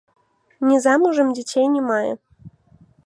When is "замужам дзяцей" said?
0.85-1.67